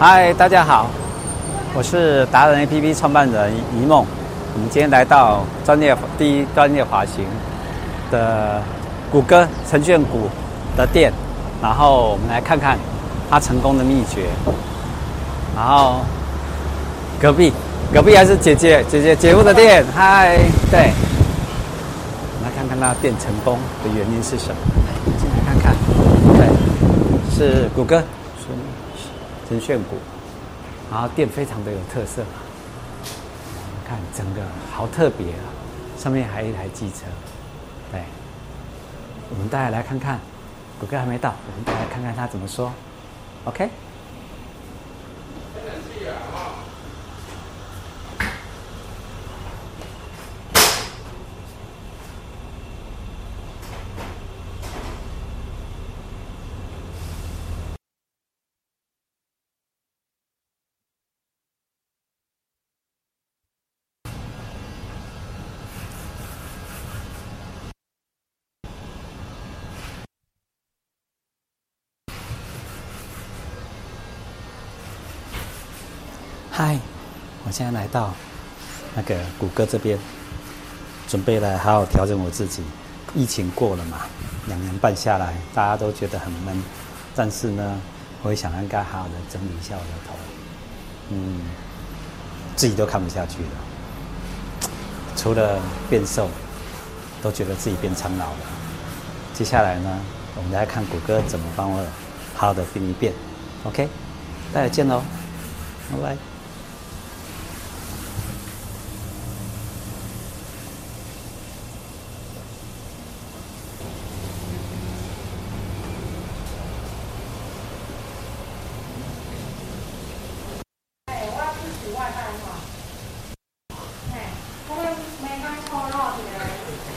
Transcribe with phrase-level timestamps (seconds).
[0.00, 0.86] 嗨，大家好，
[1.74, 4.06] 我是达人 APP 创办人一梦。
[4.54, 7.24] 我们今天来到专业第一专业滑行
[8.08, 8.62] 的
[9.10, 10.28] 谷歌陈炫谷
[10.76, 11.12] 的店，
[11.60, 12.78] 然后我们来看看
[13.28, 14.26] 他成功的秘诀。
[15.56, 15.96] 然后
[17.20, 17.52] 隔壁
[17.92, 20.38] 隔壁还是姐姐姐姐姐夫的店，嗨，
[20.70, 20.92] 对，
[22.38, 24.60] 我们来看看他店成功的原因是什么？
[24.86, 25.74] 来，进来看看，
[26.38, 28.00] 对，是谷歌
[29.48, 29.96] 陈炫酷，
[30.90, 32.22] 然后店非常的有特色。
[33.88, 35.48] 看整个好特别啊！
[35.96, 37.06] 上面还有一台机车，
[37.90, 38.02] 对，
[39.30, 40.20] 我们大家来看看，
[40.78, 42.70] 谷歌还没到，我们大家看看他怎么说
[43.46, 43.70] ，OK。
[76.58, 76.76] 嗨，
[77.46, 78.12] 我现在来到
[78.96, 79.96] 那个谷歌这边，
[81.06, 82.64] 准备来好好调整我自己。
[83.14, 83.98] 疫情过了嘛，
[84.48, 86.60] 两年半下来，大家都觉得很闷，
[87.14, 87.80] 但是呢，
[88.24, 90.16] 我也想应该好好的整理一下我的头。
[91.10, 91.42] 嗯，
[92.56, 94.68] 自己都看不下去了，
[95.14, 96.28] 除了变瘦，
[97.22, 98.40] 都觉得自己变苍老了。
[99.32, 99.96] 接下来呢，
[100.34, 101.78] 我们来看谷歌怎么帮我
[102.34, 103.12] 好好的变一变。
[103.62, 103.88] OK，
[104.52, 105.00] 大家见喽，
[105.92, 106.37] 拜拜。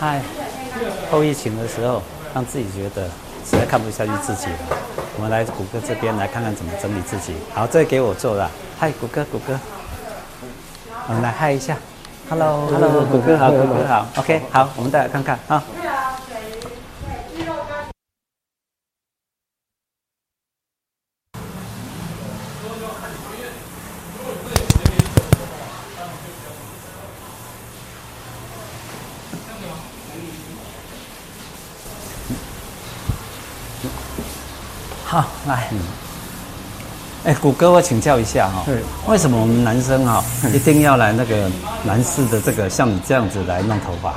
[0.00, 0.22] 嗨，
[1.10, 2.00] 后疫情的时候，
[2.32, 3.08] 让自己觉得
[3.44, 4.58] 实在看不下去自己了。
[5.16, 7.34] 我们来谷歌这边来看看怎么整理自己。
[7.52, 8.48] 好，这个给我做了。
[8.78, 9.58] 嗨，谷歌，谷歌，
[11.08, 11.76] 我们来嗨一下。
[12.30, 14.06] Hello，Hello，谷歌好，谷歌好。
[14.18, 15.60] OK，好，我们再来看看啊。
[35.10, 35.70] 好，来，
[37.24, 38.62] 哎，古哥，我请教一下哈，
[39.06, 41.50] 为什么我们男生哈一定要来那个
[41.82, 44.12] 男士的这个像你这样子来弄头发？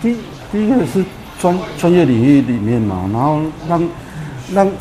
[0.00, 0.16] 第
[0.50, 1.04] 第一个是
[1.38, 3.88] 专专业领域里面嘛，然后让
[4.54, 4.72] 让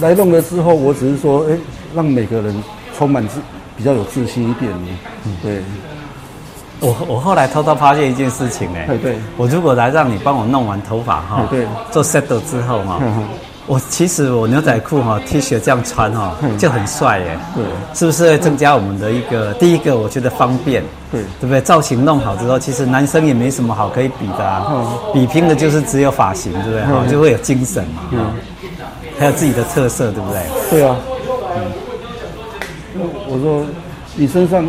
[0.00, 1.58] 来弄的时候，我只是说，哎，
[1.92, 2.62] 让每个人
[2.96, 3.40] 充满自
[3.76, 4.72] 比较有自信一点。
[5.24, 5.60] 嗯，对。
[6.78, 13.02] 我我后来偷偷发现一件事情哎，对，我如果来让你帮我弄完头发哈，对，做 set 之后哈。
[13.66, 17.64] 我其实我牛仔裤哈 T 恤这样穿哈就很帅耶，对，
[17.94, 21.60] 是不是会增加我们的一个第一个我觉得方便，对，对不对？
[21.60, 24.66] 造型弄好之后，其实男生也没什么好可以比的啊，
[25.14, 26.82] 比拼的就是只有发型，对不对？
[26.82, 28.32] 哈，就会有精神嘛，嗯，
[29.18, 30.40] 还有自己的特色，对不对？
[30.70, 30.96] 对啊，
[32.96, 33.64] 嗯，我说
[34.16, 34.66] 你身上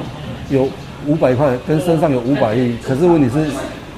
[0.49, 0.69] 有
[1.07, 3.49] 五百块，跟身上有五百亿，可是问题是。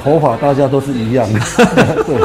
[0.06, 1.40] 头发大家都是一样的，
[2.06, 2.16] 对。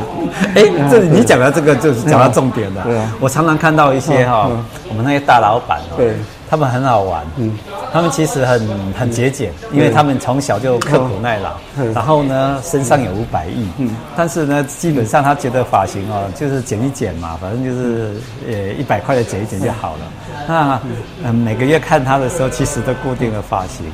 [0.55, 2.83] 哎、欸，这你讲到这个就是讲到重点了。
[2.85, 3.17] 对啊。
[3.21, 6.15] 我常常看到一些哈、哦，我们那些大老板哦，对，
[6.49, 7.25] 他们很好玩。
[7.39, 7.57] 嗯。
[7.93, 11.51] 他们其实很很节俭，因为他们从小就刻苦耐劳。
[11.95, 13.67] 然后呢，身上有五百亿。
[13.79, 13.91] 嗯。
[14.15, 18.15] 但是呢，基本上他觉得发型哦，就是剪一剪嘛，反正就是
[18.47, 20.01] 呃一百块的剪一剪就好了。
[20.47, 20.79] 那
[21.25, 23.87] 嗯，每个月看他的时候，其实都固定了发型，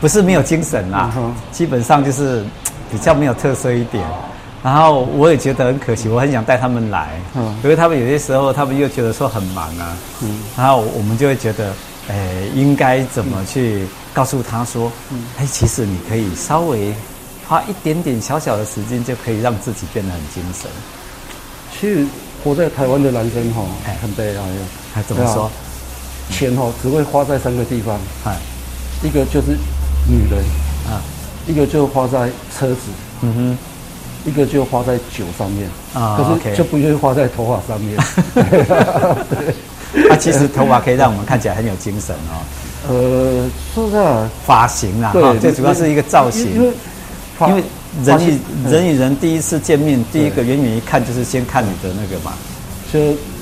[0.00, 1.10] 不是没有精神啦，
[1.50, 2.44] 基本上就是。
[2.94, 4.04] 比较没有特色一点，
[4.62, 11.72] 然后我也觉得很可惜，我很想带他们来，嗯，因为他们有些时候他们又觉得说很忙啊，嗯，然后我们就会觉得，
[12.08, 12.14] 哎，
[12.54, 16.94] 应该怎么去告诉他说，嗯，哎，其实你可以稍微
[17.48, 20.70] 花一点点小小的时间，就可以让自己变得很精神。
[21.76, 22.06] 其实
[22.44, 24.42] 活在台湾的男生哈，哎，很悲哀，
[24.94, 25.50] 还怎么说？
[26.30, 28.38] 钱哈只会花在三个地方，哎，
[29.02, 29.58] 一个就是
[30.08, 30.38] 女人。
[30.86, 31.02] 啊。
[31.46, 32.76] 一个就花在车子，
[33.22, 33.58] 嗯哼，
[34.30, 37.98] 一个就花在酒上面啊，可是就不愿意花在头发上面。
[40.10, 42.42] 啊，其实头发可以让我们看起来很有精神哦。
[42.88, 46.52] 呃，说实在，发型啊，对，最主要是一个造型。
[46.52, 46.72] 因为，
[47.48, 47.62] 因为
[48.04, 48.38] 人与
[48.68, 52.32] 人与人第一次见面，第一个远远一看就是先看你的那个嘛，
[52.94, 53.00] 就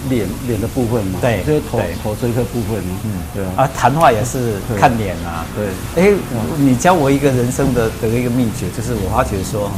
[0.09, 3.53] 脸脸的部分嘛，对，就是头头这一个部分，嗯，对啊。
[3.59, 6.03] 啊，谈话也是看脸啊，对。
[6.03, 6.17] 哎，
[6.57, 9.75] 你教我一个人生的的一个秘诀，就是我发觉说哈，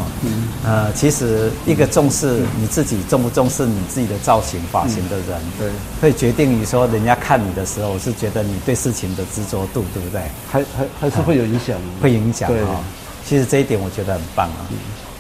[0.64, 10.22] 呃，其实一个重视你自己重不重视你自己的造型发型的人，对，会决定于说人家看你的时候是觉得你对事情的执着度，对不对？
[10.48, 12.78] 还还还是会有影响，会影响啊。
[13.24, 14.60] 其实这一点我觉得很棒啊。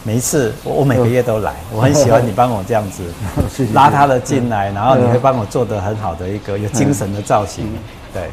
[0.06, 3.02] 每一次我我每个月都来，我很喜欢你帮我这样子
[3.72, 7.66] 拉他的进来，然后你会帮我做得很好的一个有精神的造型，
[8.12, 8.28] 对。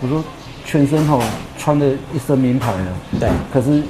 [0.00, 0.24] 我说
[0.64, 1.22] 全身吼
[1.56, 3.84] 穿的一身名牌了，对，可是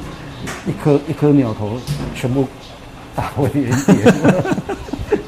[0.67, 1.79] 一颗一颗鸟头
[2.15, 2.47] 全部
[3.17, 4.15] 打回原点。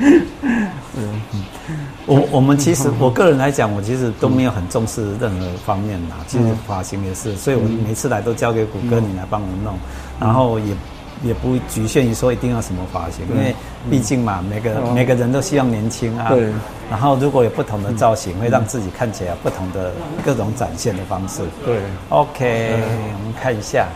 [2.07, 6.17] 我我们其实，我个人来讲，我其实都没有很重视任何方面呐。
[6.27, 9.75] 其实发型也是，所以我每次来都交给谷歌你来帮我弄，
[10.21, 10.77] 然后也
[11.25, 13.55] 也不局限于说一定要什么发型，因为
[13.91, 16.29] 毕竟嘛，每个每个人都希望年轻啊。
[16.29, 16.53] 对。
[16.91, 19.91] 然后如果有不同的造型，会让自己看起来有不同的
[20.23, 21.41] 各种展现的方式。
[21.65, 21.79] 对。
[22.11, 23.89] OK，我们看一下。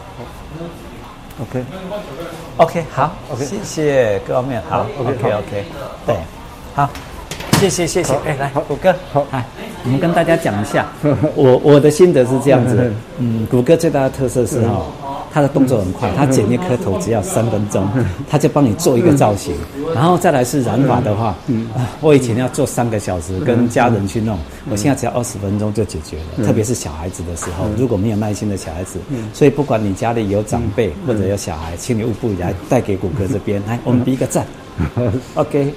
[1.41, 1.65] OK。
[2.57, 3.13] OK，好。
[3.33, 4.63] OK，谢谢各方面。
[4.69, 4.87] 好。
[5.01, 5.65] OK，OK。
[6.07, 6.17] 对。
[6.75, 6.89] 好。
[7.59, 9.45] 谢谢谢谢，哎，来，谷歌，好，来，
[9.85, 10.87] 我们跟大家讲一下，
[11.35, 14.87] 我我的心得是这样子， 嗯，谷歌最大的特色是哈，
[15.33, 17.87] 他的动作很快，他剪一颗头只要三分钟，
[18.29, 19.55] 他就帮你做一个造型，
[19.95, 21.69] 然后再来是染发的话，嗯，
[22.01, 24.39] 我以前要做三个小时跟家人去弄，
[24.71, 28.99] 我现在只要二十分钟就解决了，特别是小孩子的时候，如果没有耐心的小孩子，
[29.33, 34.47] 所以不管你家里有长辈或者有小孩，请你务必来带给谷歌这边，来，我们比一个赞，
[35.35, 35.73] OK。